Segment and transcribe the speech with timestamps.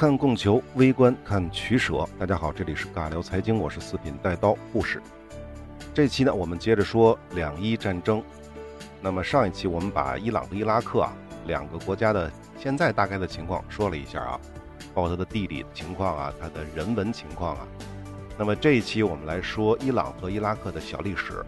[0.00, 2.08] 看供求，微观看取舍。
[2.18, 4.98] 大家好，这里是尬聊财经，我是四品带刀护士。
[5.92, 8.22] 这期呢，我们接着说两伊战争。
[9.02, 11.12] 那么上一期我们把伊朗和伊拉克啊
[11.46, 14.40] 两个国家的现在大概的情况说了一下啊，
[14.94, 17.68] 包括它的地理情况啊，它的人文情况啊。
[18.38, 21.44] 那么这一期我们来说伊朗和伊拉克的小历史。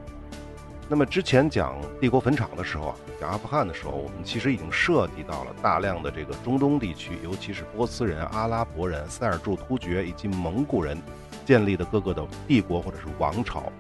[0.92, 11.01] 那么之前讲帝国坟场的时候啊，讲阿富汗的时候，我们其实已经涉及到了大量的这个中东地区，尤其是波斯人、阿拉伯人、塞尔柱突厥以及蒙古人
[11.46, 13.73] 建立的各个的帝国或者是王朝。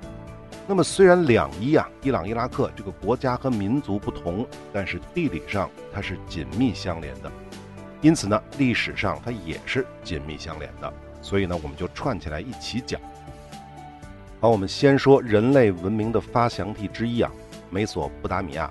[0.66, 7.30] 那么虽然两伊啊，伊朗、伊拉克这个国家和民族不同，但是地理上它是紧密相连的，
[8.00, 10.90] 因此呢，历史上它也是紧密相连的。
[11.20, 12.98] 所以呢，我们就串起来一起讲。
[14.42, 17.30] 好，我们先说人类文明的发祥地之一啊，
[17.70, 18.68] 美索不达米亚。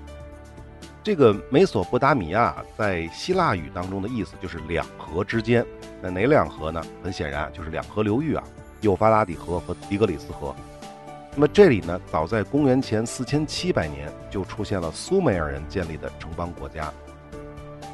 [1.02, 5.64] 这个美索不达米亚在希腊语当中的意思就是两河之间。
[6.02, 6.82] 那哪两河呢？
[7.02, 8.44] 很显然就是两河流域啊，
[8.82, 10.54] 幼发拉底河和底格里斯河。
[11.34, 16.92] 那么这里呢，早在公元前四千七百年就出现了苏美尔人建立的城邦国家。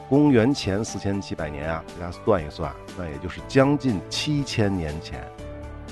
[0.08, 5.24] 公元前四千七百年啊，大家算一算，那也就是将近七千年前。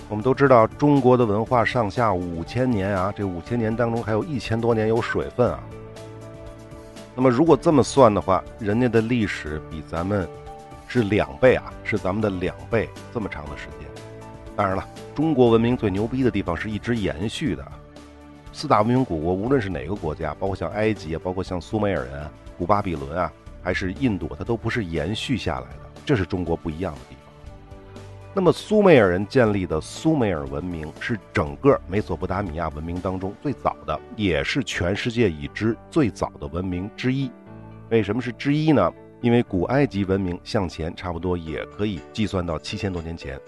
[0.08, 5.60] 我们都知道，中国的文化上下五千年啊，这五千年当中还有一千多年有水分啊。
[7.14, 10.28] 那么如果这么算的话，人家的历史比咱们
[10.86, 13.88] 是两倍啊，是咱们的两倍这么长的时间。
[14.54, 17.66] 当然了，中国文明最牛逼的地方是一直延续的。
[18.52, 27.15] 四大文明古国，无论是哪个国家，包括像埃及啊，包括像苏美尔人、古巴比伦啊，还是印度，它都不是延续下来的，这是中国不一样的地。
[28.38, 37.30] 那么苏美尔人建立的苏美尔文明是整个美索不达米亚文明当中最早的，也是全世界已知最早的文明之一。
[37.88, 38.92] 为什么是之一呢？
[39.22, 43.40] 因为古埃及文明向前差不多也可以计算到七千多年前。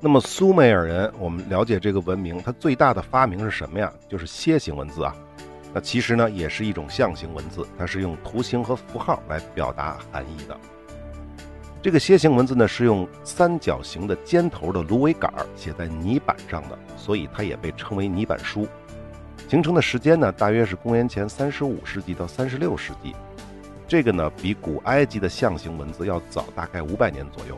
[0.00, 3.92] 那么苏美尔人，我们了解这个文明，它最大的发明是什么呀？
[4.08, 5.14] 就是楔形文字啊。
[5.72, 10.58] 那其实呢，也是一种象形文字，它是用图形和符号来表达含义的。
[11.80, 18.66] 这个楔形文字呢，是用三角形的尖头的芦苇杆写在泥板上的，所以它也被称为泥板书。
[19.48, 23.14] 形成的时间呢，大约是公元前三十五世纪到三十六世纪。
[23.86, 27.56] 这个呢，比古埃及的象形文字要早大概五百年左右。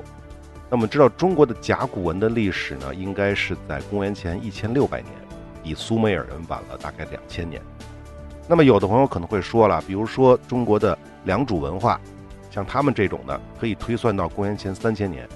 [0.68, 5.12] 那么知道中国的甲骨文的历史呢，应该是在公元前一千六百年，
[5.62, 7.60] 比苏美尔人晚了大概两千年。
[8.46, 11.98] 那么有的朋友可能会说了，比如说中国的良渚文化。
[12.50, 15.28] 像他们这种的，可以推算到公元前三千年，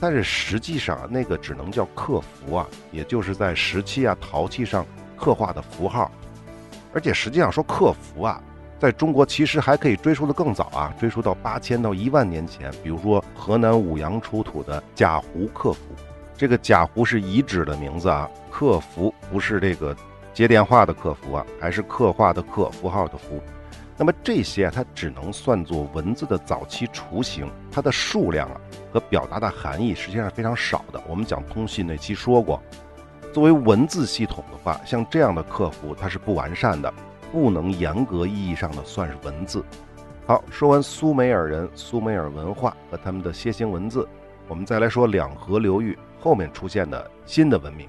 [0.00, 4.84] 但是实际上，那个只能叫刻符啊，也就是在石器啊、陶器上
[5.16, 6.10] 刻画的符号。
[6.92, 8.42] 而且实际上说刻符啊，
[8.78, 12.70] 在中国其实还可以追溯的更早啊，追溯到八千到一万年前。
[12.82, 15.80] 比如说河南舞阳出土的贾湖刻符，
[16.36, 19.96] 这个贾湖是遗址的名字啊，刻符不是这个
[20.34, 23.40] 接电话的客服啊，还是刻画的刻符号的符。
[23.96, 28.60] 那么这些啊，它只能算作文字的早期雏形，它的数量啊
[28.92, 31.00] 和表达的含义实际上是非常少的。
[31.06, 32.60] 我们讲通信那期说过，
[33.32, 36.92] 作为文字系统的话，像这样的客服它是不完善的，
[37.30, 39.62] 不能严格意义上的算是文字。
[40.26, 44.08] 好，说完苏美尔人、苏美尔文化和他们的楔形文字，
[44.48, 47.86] 我们再来说两河流域后面出现的新的文明。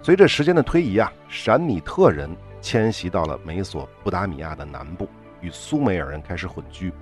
[0.00, 2.30] 随着时间的推移啊，闪米特人。
[2.60, 5.08] 迁徙到了美索不达米亚的南部，
[5.40, 6.92] 与苏美尔人开始混居。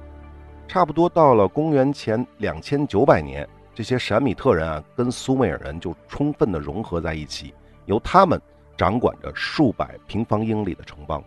[0.67, 7.55] 差不多到了公元前两千九百年，这些闪米特人啊，跟苏美尔人就充分的融合在一起，
[7.87, 8.41] 由他们
[8.77, 11.23] 掌管着数百平方英里的城邦。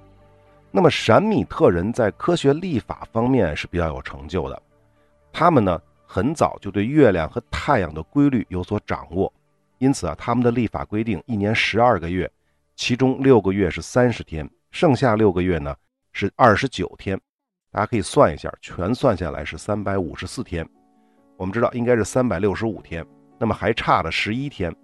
[0.69, 4.61] 那么，闪米特人在科学立法方面是比较有成就的，
[5.33, 9.31] 他们呢，很早就对月亮和太阳的规律有所掌握，
[9.79, 12.31] 因此啊，他们的立法规定一年十二个月。
[12.81, 15.71] 其中六个月是三十天，剩下六个月呢
[16.13, 17.15] 是二十九天，
[17.69, 20.67] 大家可以算一下，全算下来是三百五十四天。
[21.37, 23.05] 我们知道应该是三百六十五天，
[23.37, 24.75] 那么还差了十一天，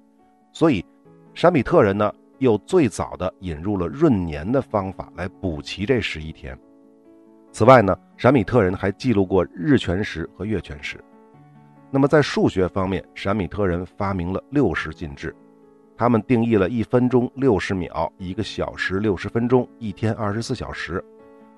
[0.53, 0.85] 所以
[1.33, 6.55] 闪米特人呢又最早的引入了闰年的方法来补齐这十一天。
[7.51, 11.03] 此外呢，闪米特人还记录过日全食和月全食。
[11.89, 15.35] 那么在数学方面，闪米特人发明了六十进制。
[15.97, 21.03] 他们定义了一分钟六十秒，一个小时六十分钟，一天二十四小时。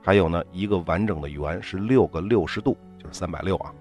[0.02, 3.74] 还有呢，一个完整的圆是六个六十度，就是三百六啊。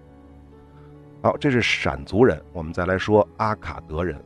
[1.22, 2.42] 好，这是闪族人。
[2.52, 4.20] 我们再来说阿卡德人。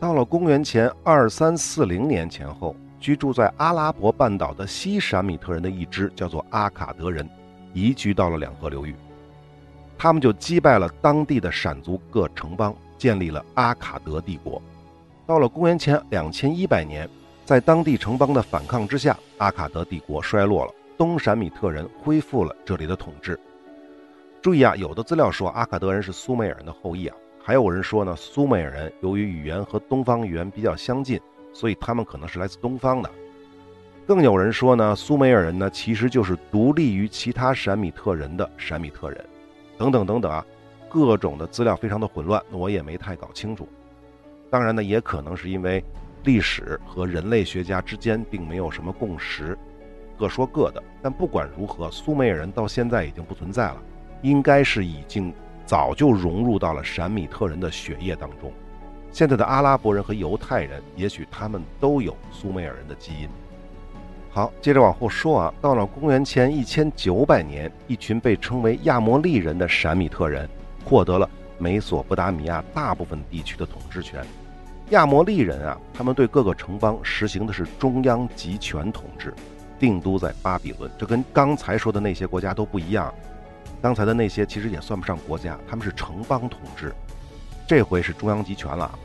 [0.00, 7.28] 到了公元前二三四零年前后，居住在阿拉伯半岛的西闪米特人的一支叫做阿卡德人，
[7.74, 8.94] 移居到了两河流域。
[9.98, 14.60] 他们就击败了当地的闪族各城邦，建立了阿卡德帝国。
[15.26, 17.08] 到了公元前两千一百年，
[17.46, 23.38] 在当地城邦的反抗之下，阿卡德帝国衰落了，东闪米特人恢复了这里的统治。
[24.42, 31.18] 注意啊，有的资料说阿卡德人是苏美尔人的后裔啊，还有人说呢，苏美尔人由于语言和东方语言比较相近，
[31.54, 33.10] 所以他们可能是来自东方的。
[34.06, 39.24] 更有人说呢，苏美尔人呢其实就是独立于其他闪米特人的闪米特人，
[39.78, 40.44] 等等等等啊，
[40.90, 43.66] 各种的资料非常的混乱，我也没太搞清楚。
[44.54, 45.82] 当然呢，也可能是因为
[46.22, 49.58] 历史和人类学家之间并没有什么共识，
[50.16, 50.80] 各说各的。
[51.02, 53.82] 但不管如何，苏美尔人到现在已经不存在了，
[54.22, 55.34] 应该是已经
[55.66, 58.52] 早就融入到了闪米特人的血液当中。
[59.10, 63.28] 现在的阿拉伯人和犹太人，也许他们都有苏美尔人的基因。
[64.30, 70.48] 好，接着往后说啊，到了公元前一千九百年，一群被称为亚摩利人的闪米特人
[70.84, 71.28] 获得了
[71.58, 74.24] 美索不达米亚大部分地区的统治权。
[74.90, 79.34] 亚摩利人啊，他们对各个城邦实行的是中央集权统治，
[79.78, 80.90] 定都在巴比伦。
[80.98, 83.12] 这跟刚才说的那些国家都不一样。
[83.80, 86.94] 刚才的那些其实也算不上国家，他们是城邦统治，
[87.66, 88.98] 这回是中央集权了。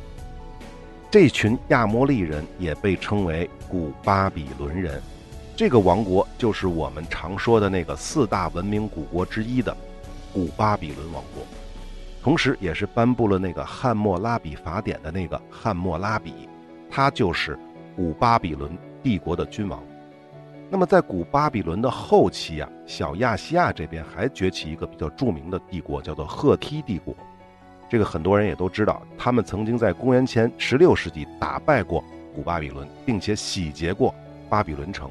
[1.09, 5.01] 这群亚摩利人也被称为古巴比伦人。
[5.55, 9.75] 这个王国就是我们常说的那个四大文明古国之一的
[10.31, 11.43] 古巴比伦王国，
[12.21, 16.50] 同时也是颁布了那个汉谟拉比法典的那个汉谟拉比，
[16.89, 17.57] 他就是
[17.95, 19.81] 古巴比伦帝国的君王。
[20.69, 27.16] 那么在古巴比伦的后期啊，小亚细亚这边还崛起一个比较著名的帝国，叫做赫梯帝国。
[27.89, 32.04] 这个很多人也都知道，他们曾经在公元前十六世纪打败过
[32.36, 34.13] 古巴比伦，并且洗劫过
[34.48, 35.10] 巴比伦城。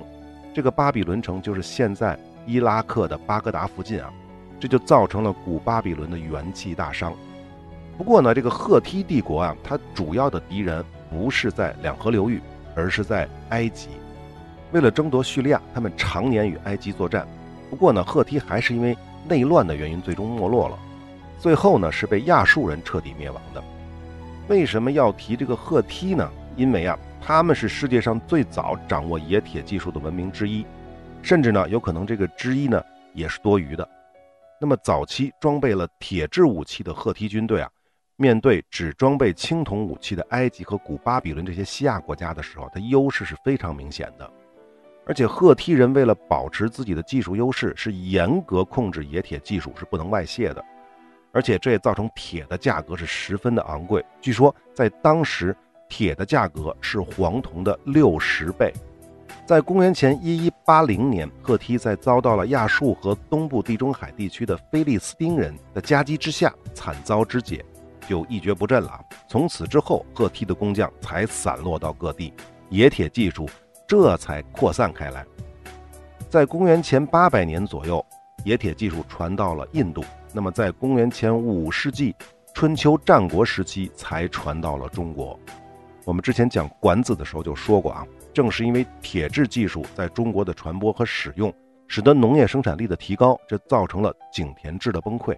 [0.54, 2.16] 这个巴比伦城就是现在
[2.46, 4.12] 伊拉克的巴格达附近啊，
[4.58, 7.12] 这就造成了古巴比伦的元气大伤。
[7.96, 12.40] 不过呢，这个赫梯帝国啊，它主要的敌人不是在两河流域，
[12.74, 13.88] 而是在埃及。
[14.72, 17.26] 为了争夺叙利亚，他们常年与埃及作战。
[17.70, 18.96] 不过呢，赫梯还是因为
[19.28, 20.78] 内乱的原因最终没落了，
[21.38, 23.62] 最后呢是被亚述人彻底灭亡的。
[24.48, 26.28] 为什么要提这个赫梯呢？
[26.56, 26.98] 因为啊。
[27.20, 30.64] 他们是世界上最早掌握冶铁技术的文明之一，
[31.20, 32.82] 甚至呢，有可能这个之一呢
[33.12, 33.86] 也是多余的。
[34.60, 37.70] 那么早期装备了铁制武器的赫梯军队啊，
[38.16, 44.30] 面对只装备青铜武器的埃及和古巴比伦这些西亚国家的时候，它优势是非常明显的。
[45.06, 50.64] 而且赫梯人为了保持自己的技术优势，是严格控制冶铁技术，是不能外泄的。
[51.32, 55.56] 而且这也造成铁的价格是十分的昂贵，据说在当时。
[55.90, 58.70] 铁的价格是黄铜的六十倍。
[59.46, 67.64] 在公元前一一八零年，赫梯在遭到了亚述和东部地中海地区的菲利斯丁人的夹击之下，惨遭肢解，
[68.06, 69.00] 就一蹶不振了。
[69.26, 72.32] 从此之后，赫梯的工匠才散落到各地，
[72.70, 73.48] 冶铁技术
[73.86, 75.24] 这才扩散开来。
[76.28, 78.04] 在公元前八百年左右，
[78.44, 80.04] 冶铁技术传到了印度。
[80.32, 82.14] 那么，在公元前五世纪
[82.52, 85.38] 春秋战国时期，才传到了中国。
[86.04, 88.06] 我们之前讲管子的时候就说过啊，
[88.38, 91.52] 正是因为铁制技术在中国的传播和使用，
[91.88, 95.36] 使得农业生产力的提高，这造成了井田制的崩溃。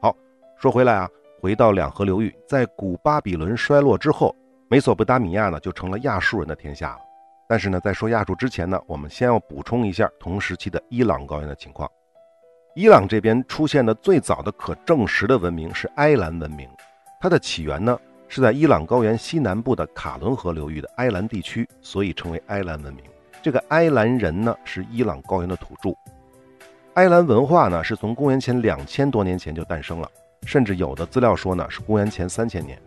[0.00, 0.12] 好，
[0.56, 1.08] 说回来啊，
[1.40, 4.34] 回到两河流域，在古巴比伦衰落之后，
[4.68, 6.98] 美索不达米亚呢就成了亚述人的天下了。
[7.46, 11.88] 但是呢，在说亚述之前呢，我们先要补充一下同时期的伊朗高原的情况。
[12.74, 16.68] 伊朗这边出现的最早的可证实的文明是埃兰文明，
[17.20, 17.96] 它的起源呢？
[18.34, 23.04] 是在伊朗高原西南部的卡伦河流域的埃兰地区，所以称为埃兰文明。
[23.42, 25.94] 这个埃兰人呢，是伊朗高原的土著。
[26.94, 30.10] 埃兰文化呢，是从公元前两千多年前就诞生了，
[30.46, 32.80] 甚至有的资料说呢，是公元前三千年。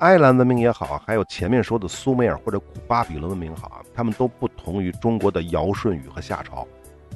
[0.00, 6.68] 埃兰文明也好，还有前面说的苏美尔或者古巴比伦文明好啊，他们都不同于中国的尧舜禹和夏朝，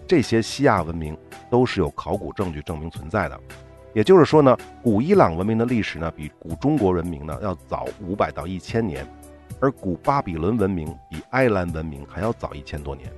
[0.08, 1.14] 这些西亚文明
[1.50, 3.38] 都是有考古证据证明存在的。
[3.96, 9.10] 也就是说呢，古伊朗文明的历史呢，比古中国文明呢要早五百到一千年，
[9.58, 13.10] 而古巴比伦文明比埃兰文明还要早一千多年，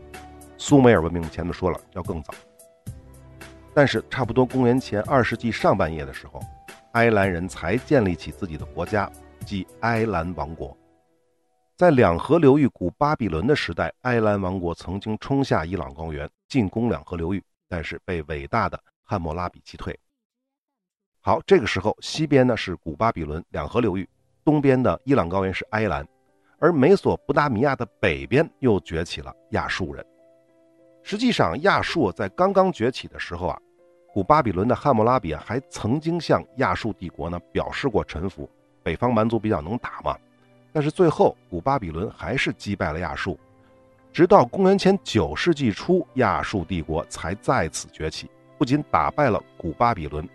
[0.57, 2.33] 苏美尔文明前面说了要更早。
[3.75, 6.41] 但是差不多公元前二世纪上半叶的时候，
[6.93, 9.11] 埃兰人才建立起自己的国家，
[9.45, 10.79] 即埃兰王国。
[11.77, 19.99] 在两河流域古巴比伦的时代，埃兰王国曾经冲下伊朗高原，进攻两河流域，但是被伟大的汉谟拉比击退。
[21.29, 24.09] 好，这个时候西边呢是古巴比伦两河流域，
[24.43, 26.03] 东边的伊朗高原是埃兰，
[26.59, 30.03] 而美索不达米亚的北边又崛起了亚述人。
[31.03, 33.61] 实际上，亚述在刚刚崛起的时候啊，
[34.11, 38.49] 古巴比伦的汉谟拉比，还曾经向亚述帝国呢表示过臣服。
[38.83, 40.17] 北方蛮族比较能打嘛，
[40.73, 43.39] 但是最后古巴比伦还是击败了亚述。
[44.15, 50.27] 直到公元前九世纪初，亚述帝国才再次崛起，不仅打败了古巴比伦，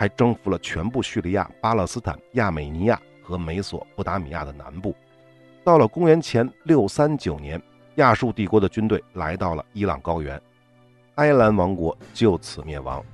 [0.00, 4.96] 还征服了全部叙利亚、巴勒斯坦、亚美尼亚和美索不达米亚的南部。
[5.62, 7.60] 到了公元前六三九年，
[7.96, 10.40] 亚述帝国的军队来到了伊朗高原。
[11.16, 13.04] 埃兰王国就此灭亡。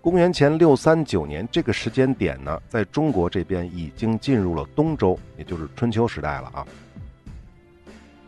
[0.00, 6.66] 公元前六三九年这个时间点呢，在中国这边已经进入了东周，也就是春秋时代了啊。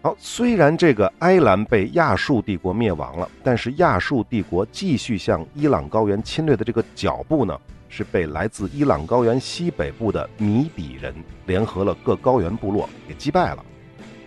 [0.03, 11.15] 好，虽然这个埃兰被亚述帝国灭亡了，但是亚述帝国继续向伊朗高原侵略的这个脚步呢，是被来自伊朗高原西北部的米底人
[11.47, 13.65] 联合了各高原部落给击败了。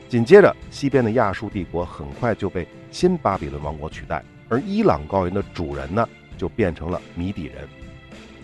[0.10, 4.24] 紧接着，西边的亚述帝国很快就被新巴比伦王国取代。
[4.50, 6.06] 而伊朗高原的主人呢，
[6.38, 7.65] 就变成了米底人。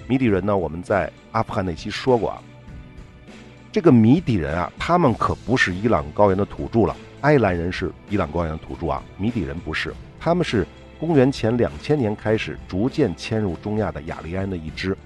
[0.08, 2.42] 米底人呢，我们在阿富汗那期说过啊。
[3.70, 6.96] 这个米底人啊，他们可不是伊朗高原的土著了。
[7.22, 9.94] 埃兰人是伊朗高原的土著啊，米底人不是。
[10.18, 10.66] 他们是
[11.00, 14.98] 公元前两千年开始逐渐迁入中亚的雅利安的一支。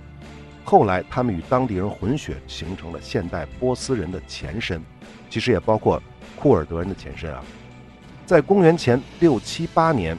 [0.63, 4.81] 后来他们与当地人混血，形成了现代波斯人的前身，
[5.29, 6.01] 其实也包括
[6.35, 7.43] 库尔德人的前身啊。
[8.25, 10.17] 在公元前六七八年。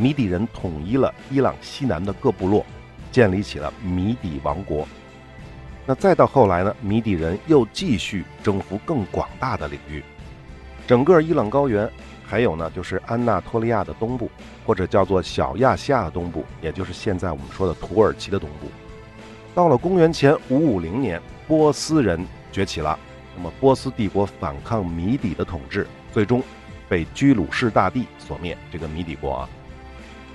[0.00, 2.64] 米底人统一了伊朗西南的各部落，
[3.10, 4.86] 建立起了米底王国。
[5.84, 6.72] 那再到后来呢？
[6.80, 10.00] 米底人又继续征服更广大的领域，
[10.86, 11.90] 整个伊朗高原，
[12.30, 14.30] 还有呢，就是安纳托利亚的东部，
[14.66, 18.66] 或者叫做小亚细亚东部，也就是现在我们说的土耳其的东部。
[19.54, 22.98] 到了公元前五五零年，波斯人崛起了，
[23.34, 26.42] 那么波斯帝国反抗米底的统治，最终
[26.86, 28.54] 被居鲁士大帝所灭。
[28.70, 29.48] 这个米底国啊。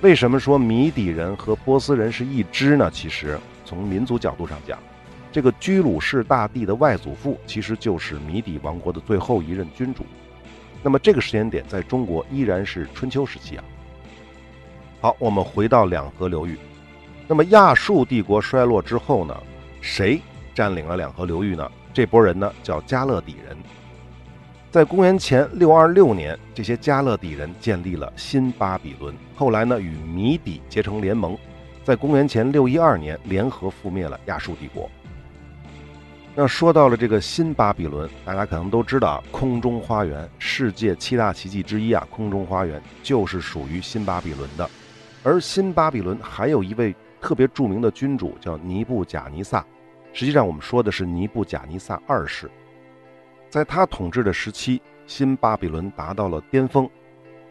[0.02, 2.90] 为什么说米底人和波斯人是一支呢？
[2.90, 4.80] 其实从民族角度上讲，
[5.30, 10.04] 这个居鲁士大帝的外祖父其实就是米底王国的最后一任君主。
[10.84, 13.64] 那么这个时间点在中国依然是春秋时期啊。
[15.00, 16.58] 好，我们回到两河流域。
[17.26, 19.34] 那么亚述帝国衰落之后呢，
[19.80, 20.20] 谁
[20.54, 21.72] 占领了两河流域呢？
[21.94, 23.56] 这波人呢叫加勒底人。
[24.70, 29.14] 在公元前六二六年，这些加勒底人建立了新巴比伦。
[29.34, 31.34] 后来呢，与米底结成联盟，
[31.82, 34.90] 在公元前六一二年联合覆灭了亚述帝国。
[36.36, 44.68] 那说到了这个新巴比伦，大家可能都知道，空中花园世界七大奇迹之一啊，空中花园就是属于新巴比伦的。
[45.22, 49.64] 而新巴比伦还有一位特别著名的君主，叫尼布贾尼撒。
[50.12, 52.50] 实际上，我们说的是尼布贾尼撒二世。
[53.48, 56.90] 在他统治的时期，新巴比伦达到了巅峰。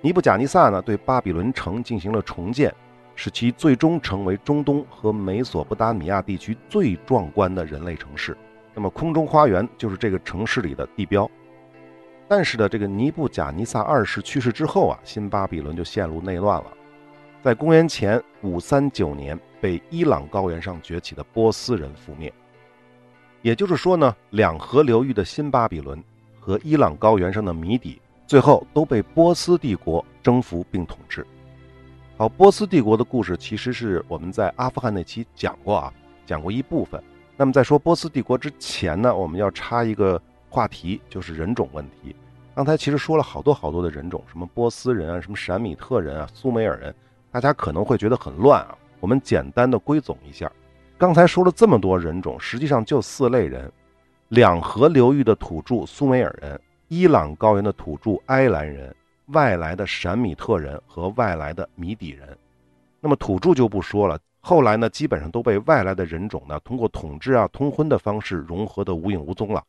[0.02, 2.74] 尼布贾尼撒呢，对巴比伦城进行了重建，
[3.16, 8.36] 使其最终成为中东和美索不达米亚地区最壮观的人类城市。
[8.76, 11.30] 那么，空中花园就是这个城市里的地标。
[12.28, 16.72] 但是呢，这个尼布贾尼撒二世去世之后啊，新巴比伦就陷入内乱了。
[17.44, 22.34] 在公元前五三九年，被伊朗高原上崛起的波斯人覆灭。
[23.42, 26.02] 也就是说呢，两河流域的新巴比伦
[26.40, 31.28] 和伊朗高原上的米底，最后都被波斯帝国征服并统治。
[32.18, 35.94] 好，波斯帝国的故事其实是我们在阿富汗那期讲过啊，
[36.26, 37.04] 讲过一部分。
[37.44, 42.16] 那么在说波斯帝国之前呢，我们要插一个话题，就是人种问题。
[42.56, 46.96] 刚才其实说了好多好多的人种，什么波斯人啊，什么闪米特人啊，苏美尔人，
[47.32, 48.78] 大家可能会觉得很乱啊。
[49.02, 50.50] 我们简单的归总一下。
[50.98, 53.70] 刚才说了这么多人种，实际上就四类人：
[54.30, 56.58] 两河流域的土著苏美尔人、
[56.88, 58.96] 伊朗高原的土著埃兰人、
[59.34, 62.38] 外来的闪米特人和外来的米底人。
[63.02, 69.64] 那么土著就不说了，后来呢，基本上都被外来的人种呢通过统治啊、通婚的方式融合的无影无踪了。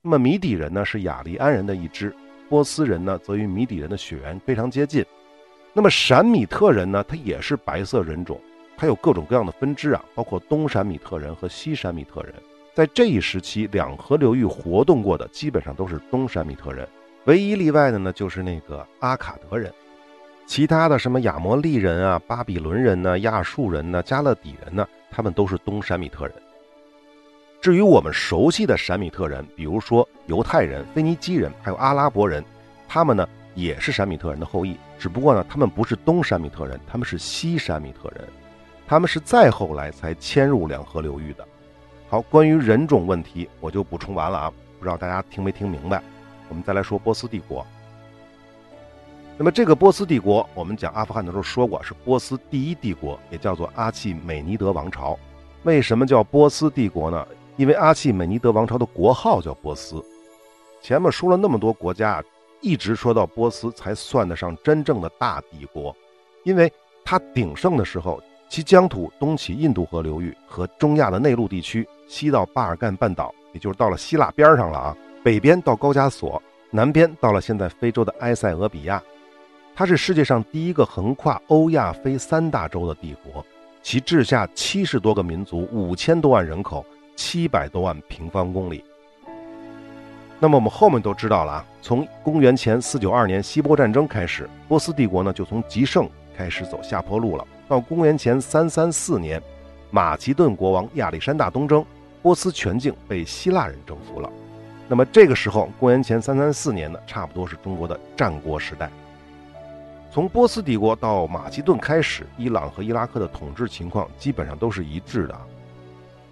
[0.00, 2.14] 那么米底人呢是雅利安人的一支，
[2.48, 5.04] 波斯人呢则与米底人的血缘非常接近。
[5.72, 8.40] 那么闪米特人呢，他也是白色人种。
[8.76, 12.32] 它有各种各样的分支啊，包括东闪米特人和西闪米特人。
[12.74, 16.88] 在这一时期，两河流域活动过的基本上都是东闪米特人，
[17.24, 19.72] 唯一例外的呢就是那个阿卡德人。
[20.46, 26.34] 其他的什么亚摩利人啊、巴比伦人呢、亚述人呢、加勒底人呢，他们都是东闪米特人。
[27.60, 32.44] 至于我们熟悉的闪米特人，比如说犹太人、腓尼基人，还有阿拉伯人，
[32.86, 38.26] 他们呢也是闪米特人的后裔，只不过呢他们不是东闪米特人，他们是西闪米特人。
[38.86, 41.44] 他们是再后来才迁入两河流域的。
[42.08, 46.00] 好，关于人种问题，我就补充完了啊，不知道大家听没听明白？
[46.48, 47.66] 我们再来说波斯帝国。
[49.38, 55.18] 那么这个波斯帝国，我们讲阿富汗的时候说过，是波斯第一帝国，也叫做阿契美尼德王朝。
[55.64, 57.26] 为什么叫波斯帝国呢？
[57.58, 60.02] 因为阿契美尼德王朝的国号叫波斯。
[60.80, 62.24] 前面说了那么多国家，
[62.62, 65.94] 一直说到波斯才算得上真正的大帝国，
[66.42, 66.72] 因为
[67.04, 79.02] 它鼎盛的时候，其疆土东起印度河流域和中亚的内陆地区，西到巴尔干半岛，也就是到了希腊边上了啊，北边到高加索，南边到了现在非洲的埃塞俄比亚。
[79.78, 83.44] 它是世界上第一个横跨欧亚非三大洲的帝国，
[83.82, 86.82] 其治下七十多个民族，五千多万人口，
[87.14, 88.82] 七百多万平方公里。
[90.40, 97.46] 那么我们后面都知道了啊，从公元前四九二年希波战争开始，波斯帝国呢就从极盛开始走下坡路了。
[97.68, 99.42] 到公元前三三四年，
[99.90, 101.84] 马其顿国王亚历山大东征，
[102.22, 104.32] 波斯全境被希腊人征服了。
[104.88, 108.90] 那么这个时候，公元前三三四年呢，差不多是中国的战国时代。
[110.16, 115.38] 从波斯帝国到马其顿开始，伊朗和伊拉克的统治情况基本上都是一致的。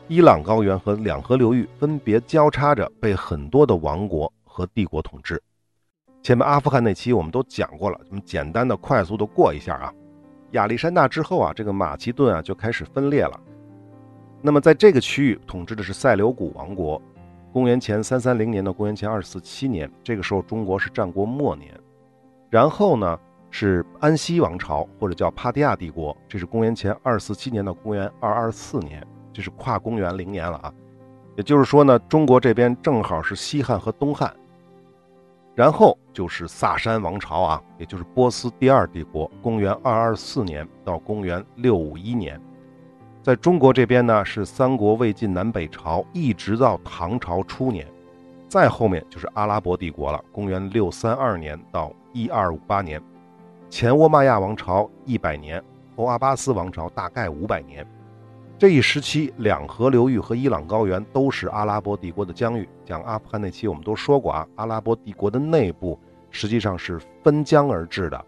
[0.09, 5.39] 伊朗高原和两河流域分别交叉着被很多的王国和帝国统治。
[6.23, 9.93] 前面阿富汗那期我们都讲过了，我们简单的、快速的过一下啊。
[10.53, 13.39] 亚历山大之后啊，这个马其顿啊就开始分裂了。
[14.41, 16.99] 那么在这个区域统治的是塞琉古王国。
[17.53, 21.79] 公元前三三零年到公元前二四七年，这个时候中国是战国末年。
[22.49, 23.21] 然后呢？
[23.57, 29.01] 是安息王朝，或者叫帕提亚帝国，这是公元前二四七年到公元二二四年，
[29.33, 30.75] 这是跨公元零年了啊。
[31.37, 34.35] 也就是说呢，中国这边正好是西汉和东汉。
[35.55, 42.41] 然后就是萨珊王朝啊，也就是波斯第二帝国，公元二二四年到公元六五一年。
[43.23, 47.87] 在中国这边呢，是三国、魏晋南北朝，一直到唐朝初年。
[48.49, 53.01] 再后面就是阿拉伯帝国了，公元六三二年到一二五八年。
[53.75, 55.61] 前倭马亚王朝一百年，
[55.97, 57.85] 后阿巴斯王朝大概五百年。
[58.57, 62.69] 这一时期，两河流域和伊朗高原都是阿拉伯帝国的疆域。
[62.85, 65.99] 讲阿富汗那期我们都说过啊，阿拉伯帝国的内部
[66.31, 68.25] 实际上是分疆而治的。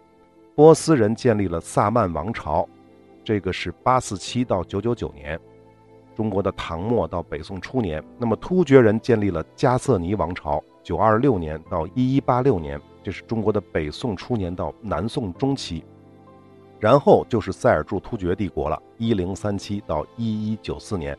[0.53, 2.67] 波斯人建立了萨曼王朝，
[3.23, 5.39] 这个是八四七到九九九年，
[6.13, 8.03] 中国的唐末到北宋初年。
[8.19, 12.77] 那么突厥人建立了加瑟尼王朝，九二六年到一一八六年。
[13.07, 15.81] 这是中国的北宋初年到南宋中期，
[16.77, 21.17] 然后就是塞尔柱突厥帝国了，一零三七到一一九四年，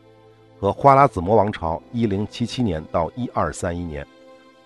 [0.59, 4.05] 和花剌子模王朝，一零七七年到一二三一年。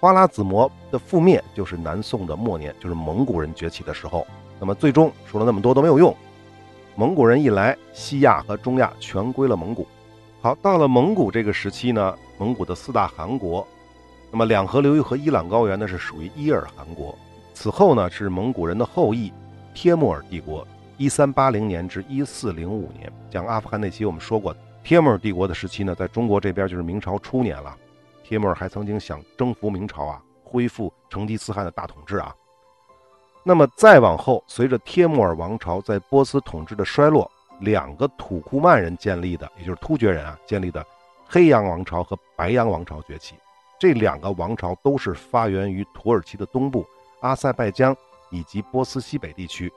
[0.01, 4.27] 花剌子模的覆灭就是南宋的末年，就是蒙古人崛起的时候。
[4.59, 6.13] 那么最终说了那么多都没有用，
[6.97, 9.87] 蒙古人一来，西亚和中亚全归了蒙古。
[10.41, 13.65] 好，到了蒙古这个时期呢，蒙古的四大汗国。
[14.33, 17.15] 那么两河流域和伊朗高原呢是属于伊尔汗国，
[17.53, 19.31] 此后呢是蒙古人的后裔
[19.75, 20.67] 帖木儿帝国，
[20.97, 23.13] 一三八零年至一四零五年。
[23.29, 24.51] 讲阿富汗那期我们说过，
[24.83, 27.77] 帖木儿帝国的时期呢，在中国这边就是明朝初年了。
[28.23, 32.35] 帖木儿还曾经想征服明朝啊，恢复成吉思汗的大统治啊。
[33.43, 40.83] 那么再往后，随着帖木儿王朝在波斯统治的衰落，两个土库曼人建立的，也就是突厥人啊建立的
[41.23, 43.35] 黑羊王朝和白羊王朝崛起。
[43.79, 46.85] 这两个王朝都是发源于土耳其的东部、
[47.19, 47.95] 阿塞拜疆
[48.29, 49.71] 以及波斯西北地区。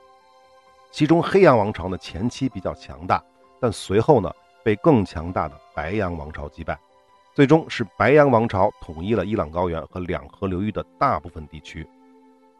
[0.91, 3.21] 其中黑羊王朝呢前期比较强大，
[3.59, 4.33] 但随后呢
[4.63, 6.79] 被更强大的白羊王朝击败，
[7.33, 11.85] 最终是白羊王朝统一了伊朗高原和两河流域的大部分地区。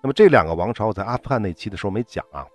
[0.01, 2.45] 那么这两个王朝在阿富汗那期的时候没讲啊，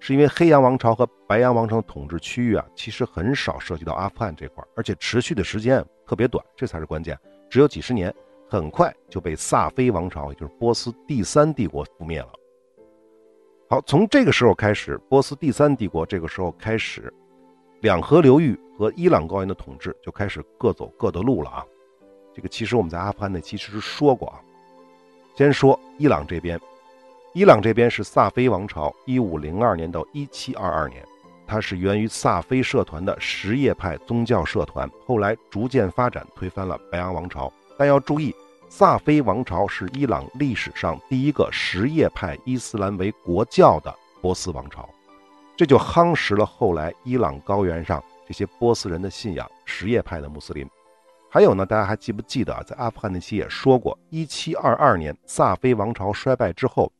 [0.00, 7.16] 是因为黑羊王朝和白羊王朝统治区域啊其实很少涉及到阿富汗这块，而且持续的时间特别短，这才是关键，
[7.50, 8.12] 只有几十年。
[8.50, 12.32] 很快就被萨菲王朝，也就是波斯第三帝国覆灭了。
[13.68, 17.12] 好，从这个时候开始，波斯第三帝国这个时候开始，
[17.80, 21.64] 两河流域和伊朗高原的统治就开始各走各的路了啊。
[22.34, 24.40] 这个其实我们在阿富汗那期其实说过啊。
[25.36, 26.58] 先说伊朗这边，
[27.34, 31.04] 伊朗这边是萨菲王朝，一五零二年到一七二二年，
[31.46, 37.52] 它是源于萨菲社团的什叶派宗教社团，后来逐渐发展，推翻了白羊王朝。
[37.78, 38.34] 但要注意，
[38.68, 44.86] 萨菲王朝是伊朗历史上第一个什叶派伊斯兰为国教的波斯王朝，
[45.56, 50.68] 这就夯实了后来伊朗高原上这些波斯人的信仰——什叶派的穆斯林。
[51.30, 56.90] 还有呢，大家还记不记得啊，在阿富汗那期也说过，一七二二年萨菲王朝衰败之后，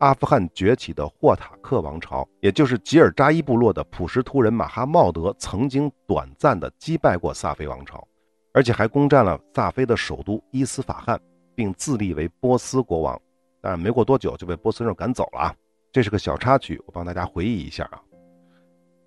[0.00, 8.06] 阿富汗崛起的霍塔克王朝，也就是吉尔扎伊部落的普什图人马哈茂德，曾经短暂的击败过萨菲王朝。
[8.56, 11.20] 而且还攻占了萨菲的首都伊斯法罕，
[11.54, 13.20] 并自立为波斯国王，
[13.60, 15.54] 但没过多久就被波斯人赶走了。
[15.92, 18.00] 这是个小插曲，我帮大家回忆一下啊。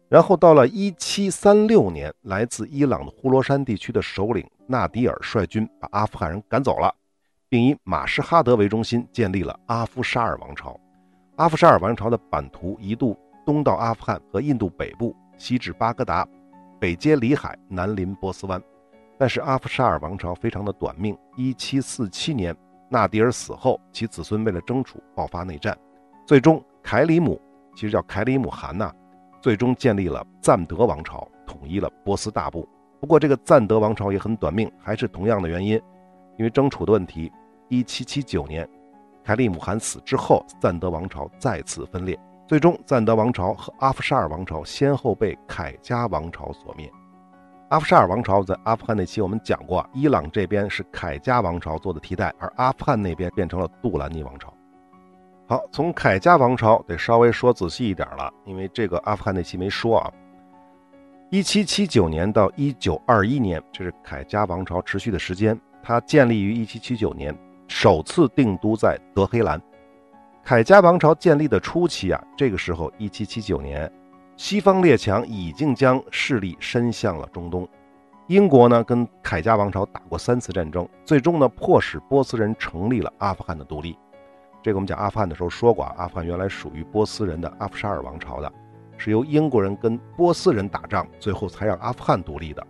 [0.07, 6.93] 然后到了一七三六年，来自伊朗的呼罗珊地区的首领纳迪尔率军把阿富汗人赶走了，
[7.49, 10.79] 并以马什哈德为中心建立了阿夫沙尔王朝。
[11.37, 16.27] 阿夫沙尔王朝的版图一度东到阿富汗和印度北部，西至巴格达，
[16.79, 18.61] 北接里海，南临波斯湾。
[19.19, 21.15] 但是阿夫沙尔王朝非常的短命。
[21.35, 22.55] 一七四七年，
[22.89, 25.77] 纳迪尔死后，其子孙为了争储爆发内战，
[26.25, 27.39] 最终凯里姆
[27.75, 28.91] 其实叫凯里姆汗呐。
[29.41, 32.67] 最终建立了赞德王朝，统一了波斯大部。
[33.01, 35.73] 不过，这个赞德王朝也很短命，还是同样的原因，
[36.37, 37.31] 因为争储的问题。
[37.69, 38.67] 一七七九年，
[39.23, 46.91] 凯里姆汗死之后，赞德王朝再次分裂，最终赞德王朝和阿夫沙尔王朝先后被凯加王朝所灭。
[47.69, 54.51] 阿夫沙尔王朝在阿富汗那期我们讲过，伊朗这边是凯加王朝做的替代，而阿富汗那边变成了杜兰尼王朝。
[55.47, 60.11] 好，从凯加王朝得稍微说仔细一点了，因为这个阿富汗那期没说啊。
[61.29, 65.55] 一七七九年到一九二一年，这是凯加王朝持续的时间。
[65.83, 69.61] 它建立于一七七九年，首次定都在德黑兰。
[70.43, 73.91] 凯加王朝建立的初期啊，这个时候一七七九年，
[74.39, 77.67] 西方列强已经将势力伸向了中东。
[78.27, 83.97] 英国呢，跟凯加王朝打过三次战争，最终呢，迫使波斯人成立了阿富汗的独立。
[84.63, 88.49] 这个我们讲阿富汗的时候说过啊，阿富汗原来属于波斯人的阿夫沙尔王朝的，
[88.95, 92.65] 是由英国人跟波斯人打仗，最后才让阿富汗独立的。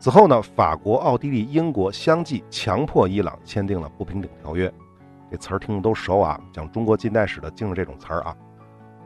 [0.00, 4.70] 此后呢，法国、奥地利、英国相继强迫伊朗签订了不平等条约。
[5.30, 8.36] 这词儿听着都熟啊，讲中国近代史的净是这种词儿啊。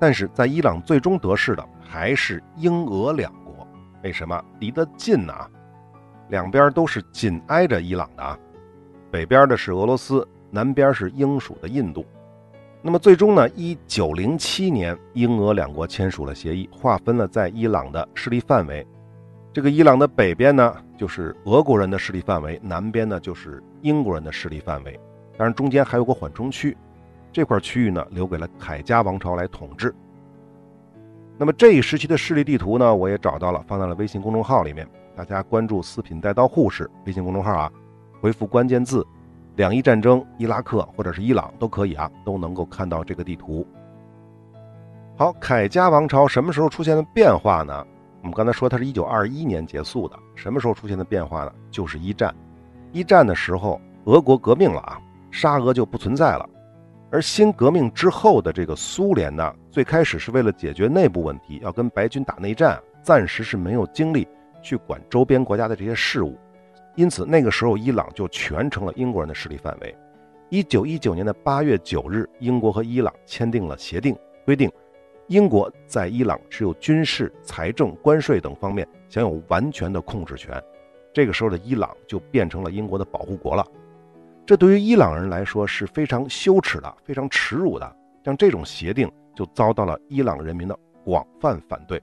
[0.01, 3.69] 但是在伊朗最终得势的还是英俄两国，
[4.03, 4.43] 为什么？
[4.59, 5.35] 离得近呢，
[6.31, 8.39] 两边都是紧挨着伊朗的啊，
[9.11, 10.27] 北边的是俄罗斯。
[10.53, 12.05] 南边是英属的印度，
[12.83, 13.49] 那么最终呢？
[13.51, 18.85] 一九零七年，英俄两国签署了协议，划分了在伊朗的势力范围。
[19.53, 24.99] 这个伊朗的北边呢，就是俄国人的势力范围；南边呢，就是英国人的势力范围。
[25.39, 26.77] 当然，中间还有个缓冲区，
[27.33, 29.95] 这块区域呢，留给了凯加王朝来统治。
[31.39, 34.87] 那么这一时期的势力地图呢，我也找到了，放在了微信公众号里面。
[35.17, 37.73] 大家关注“四品带刀护士”微信公众号啊，
[38.21, 39.07] 回复关键字。
[39.57, 43.67] 两伊战争，伊拉克或者是伊朗都可以啊，都能够看到这个地图。
[45.17, 47.87] 好，凯加王朝什么时候出现的变化呢？
[48.23, 51.53] 我们刚才说它是一九二一年结束的，什么时候出现的变化呢？
[51.71, 52.35] 就是一战。
[52.93, 56.49] 一战的时候，俄国革命了啊，沙俄就不存在了。
[57.13, 64.29] 而新革命之后的这个苏联呢，最开始是为了解决内部问题，要跟白军打内战，暂时是没有精力
[64.63, 66.39] 去管周边国家的这些事务。
[66.95, 69.95] 因此，那个时候伊朗就全成了英国人的势力范围。
[70.51, 74.71] 一九一九年的八月九日，英国和伊朗签订了协定，规定
[75.27, 80.63] 英国在伊朗持有军事、财政、关税等方面享有完全的控制权。
[81.13, 83.67] 这个时候的伊朗就变成了英国的保护国了。
[84.47, 87.97] 这对于伊朗人来说是非常羞耻的、非常耻辱的。
[88.25, 92.03] 像这种协定就遭到了伊朗人民的广泛反对。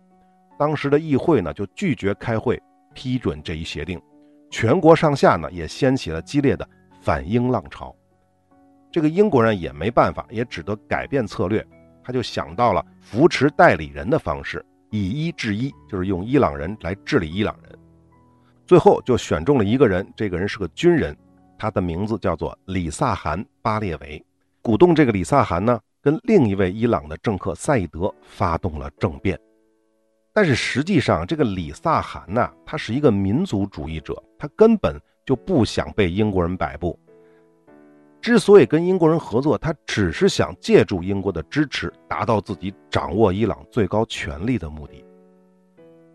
[0.58, 2.60] 当时的议会呢就拒绝开会
[2.93, 4.02] 批准这一协定。
[4.50, 6.67] 全国上下呢也掀起了激烈的
[7.02, 7.93] 反英浪潮，
[8.89, 11.63] 这个英国人也没办法，也只得改变策略，
[12.04, 17.78] 他就想到了扶持代理人的方式，以一治一，就是用伊朗人来治理伊朗人。
[18.65, 21.15] 最后就选中了一个人，这个人是个军人，
[21.57, 24.23] 他的名字叫做李萨汗·巴列维。
[24.61, 29.39] 鼓动这个李萨汗呢，跟另一位伊朗的政客赛义德发动了政变。
[30.33, 36.99] 但是实际上，这个李萨汗呢，他是一个民族主义者，他根本就不想被英国人摆布。
[38.19, 45.03] 之所以跟英国人合作，他只是想借助英国的支持，达到自己掌握伊朗最高权力的目的。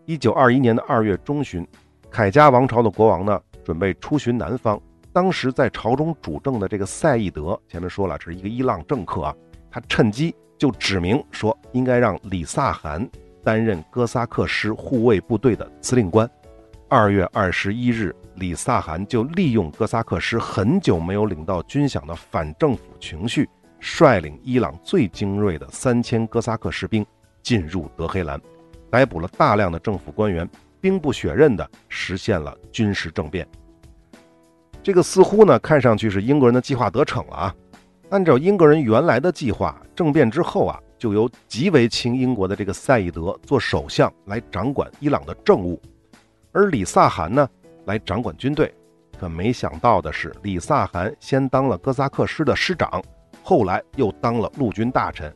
[0.05, 1.67] 一九二一年的二月中旬，
[2.11, 4.79] 凯加王朝的国王呢，准备出巡南方。
[5.13, 9.35] 当时在朝中主政的这个赛义德，前面说了，这是一个伊朗政客啊，
[9.69, 13.07] 他趁机就指明说，应该让李萨汗。
[13.43, 16.29] 担任哥萨克师护卫部队的司令官。
[16.87, 23.49] 二月二十一日，李萨汗就利用哥萨克师很久没有领到军饷的反政府情绪，
[23.81, 27.05] 率领伊朗最精锐的三千哥萨克士兵
[27.41, 28.39] 进入德黑兰，
[28.89, 30.49] 逮捕了大量的政府官员，
[30.79, 33.45] 兵不血刃地实现了军事政变。
[34.83, 37.55] 这个似乎呢，看上去是英国人的计划得逞了啊。
[38.09, 40.79] 按照英国人原来的计划，政变之后啊。
[40.95, 45.77] 就由极为亲英国的这个赛义德做首相来掌管伊朗的政务，
[46.53, 47.45] 而李萨汗呢
[47.83, 48.73] 来掌管军队。
[49.19, 53.03] 可没想到的是，李萨汗先当了哥萨克师的师长，
[53.43, 55.29] 后来又当了陆军大臣。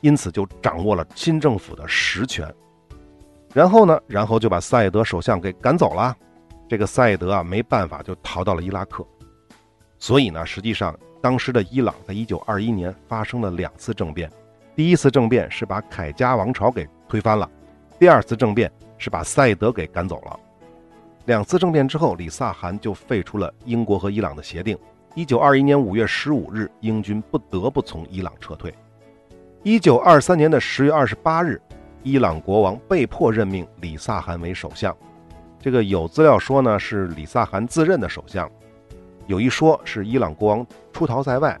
[0.00, 2.50] 因此就掌握了新政府的实权。
[3.52, 6.16] 然后呢，然后就把赛义德首相给赶走了。
[6.70, 9.04] 这个赛德啊，没办法就逃到了伊拉克。
[9.98, 14.30] 所以呢，实际上当时的伊朗在1921年发生了两次政变。
[14.76, 17.50] 第一次政变是把凯加王朝给推翻了，
[17.98, 20.38] 第二次政变是把赛德给赶走了。
[21.24, 24.78] 两次政变之后，李萨汗就废除了英国和伊朗的协定。
[25.16, 28.72] 1921年5月15日，英军不得不从伊朗撤退。
[29.64, 31.60] 1923年的10月28日。
[32.02, 34.96] 伊朗国王被迫任命李萨汗为首相，
[35.60, 38.50] 这个有资料说呢是李萨汗自任的首相，
[39.26, 41.58] 有一说是伊朗国王出逃在外，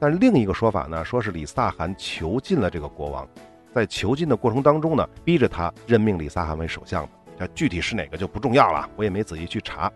[0.00, 3.28] 但另一个说法呢说是李萨汗囚禁了这个国王，
[3.72, 9.90] 在囚禁的过程当中呢逼着他任命李萨汗为首相的，这具体是哪个就不重要了，我也没仔细去查。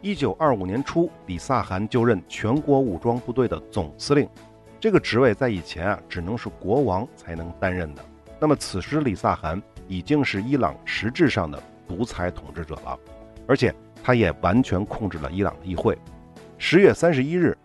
[0.00, 4.28] 一九二五年初，李萨汗就任全国武装部队的总司令，
[4.78, 8.04] 这个职位在以前啊只能是国王才能担任的。
[8.38, 12.98] 那么此时，李萨汗已经是伊朗实质上的独裁统治者了，
[13.46, 15.96] 而且他也完全控制了伊朗的议会。
[16.58, 17.56] 十月三十一日，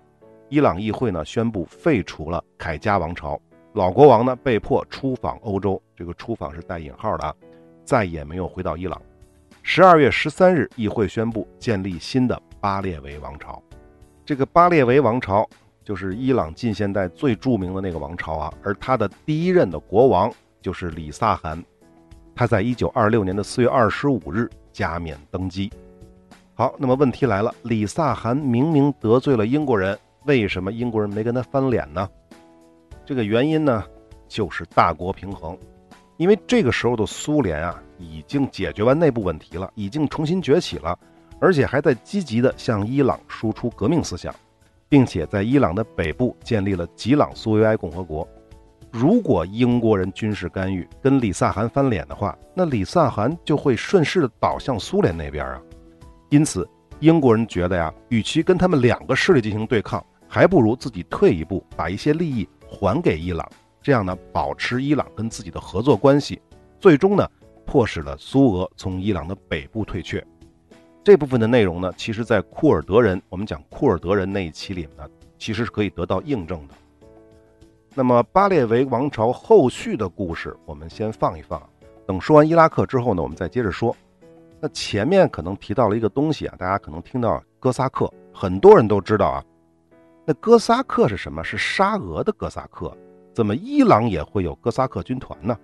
[0.50, 3.40] 伊朗议会呢宣布废除了凯加王朝，
[3.74, 7.36] 老国王呢被迫出访欧洲，这个出访是带引号的啊，
[7.84, 9.02] 再也没有回到伊朗。
[9.64, 13.62] 十二月十三日，议会宣布建立新的巴列维王朝，
[14.26, 15.48] 这个巴列维王朝
[15.84, 20.32] 就是伊朗近现代最著名的那个王朝啊，而他的第一任的国王。
[20.64, 21.60] 就是李萨汗，
[22.36, 25.72] 他在一九二六年的四月二十五日加冕登基。
[26.54, 32.08] 好，那么问题来了，李萨汗明明得罪了英国人，为什么英国人没跟他翻脸呢？
[33.06, 33.84] 这个原因呢，
[34.28, 35.58] 就是大国平衡。
[36.18, 40.98] 因为这个时候的苏联啊，已经解决完内部问题了，已经重新崛起了，
[41.40, 44.34] 而且还在积极的向伊朗输出革命思想，
[44.88, 48.28] 并且在伊朗的北部建立了吉朗苏维埃共和国。
[48.92, 55.62] 如果英国人军事干预跟李萨汗翻脸的话，那李萨汗就会顺势倒向苏联那边啊。
[56.30, 56.68] 因此，
[57.00, 63.50] 英国人觉得呀，与其跟他们两个势力进行对抗，还不如自己退一步，把一些利益还给伊朗，
[63.82, 66.42] 这样呢，保持伊朗跟自己的合作关系。
[66.80, 67.26] 最终呢，
[67.66, 70.22] 迫使了苏俄从伊朗的北部退却。
[71.02, 76.74] 这部分的内容呢，其实在库尔德人，我们讲库尔德人那一期里呢，其实是可以得到印证的。
[77.94, 81.62] 那么巴列维王朝后续的故事，我们先放一放。
[82.08, 83.94] 等说完伊拉克之后呢，我们再接着说。
[84.62, 89.44] 那前面可能提到了一个东西啊，大家可能听到哥萨克，很多人都知道啊。
[90.24, 91.44] 那哥萨克是什么？
[91.44, 92.96] 是沙俄的哥萨克。
[93.34, 95.58] 怎么伊朗也会有哥萨克军团呢？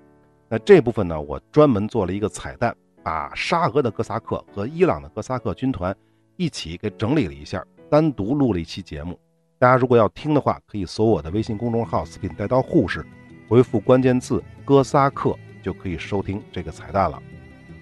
[0.49, 5.95] 那这部分呢，我专门做了一个彩蛋，把沙俄的哥萨克和伊朗的哥萨克军团
[6.35, 9.17] 一起给整理了一下，单独录了一期节目。
[9.59, 13.03] 大家如果要听的话，可以搜我的微信公众号“四品带刀护士”，
[13.49, 17.19] 回复关键字“哥萨克”就可以收听这个彩蛋了。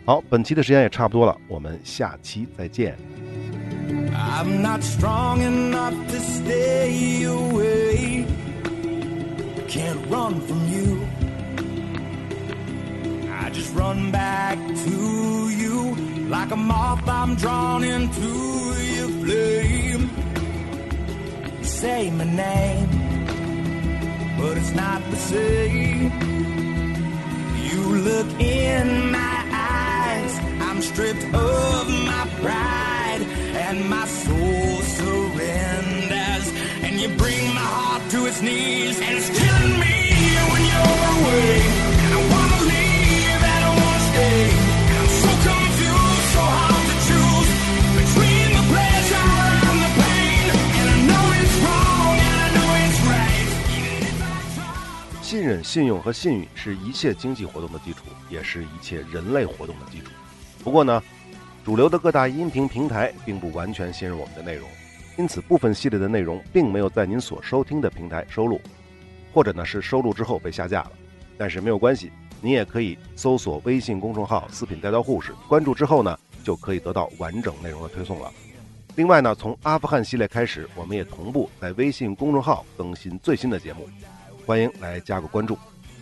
[0.05, 2.95] 好，本期的时间也差不多了，我们下期再见。
[21.65, 22.89] Say my name,
[24.37, 26.11] but it's not the same.
[27.69, 33.21] You look in my eyes, I'm stripped of my pride,
[33.65, 36.47] and my soul surrenders.
[36.83, 39.95] And you bring my heart to its knees, and it's killing me
[40.51, 41.74] when you're away.
[55.35, 60.09] 信任、信用和信誉是一切经济活动的基础，也是一切人类活动的基础。
[60.63, 61.03] 不过呢，
[61.65, 64.65] 主流的各大音频平台并不完全信任我们的内容，
[65.17, 68.61] 因此部分系列的内容并没有在您所收听的平台收录，
[69.33, 70.91] 或者呢是收录之后被下架了。
[71.37, 78.31] 但是没有关系，您也可以搜索微信公众号“四品带刀护士”，关注之后呢，就可以得到完整内容的推送了。
[78.95, 83.89] 另外呢，从阿富汗系列开始，我们也同步在微信公众号更新最新的节目，
[84.45, 85.57] 欢迎来加个关注，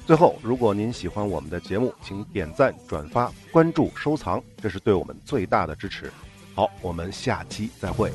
[0.06, 6.12] 最后如果您喜欢我们的节目，请点赞、转发、关注、收藏，这是对我们最大的支持。
[6.54, 8.12] 好，我们下期再会。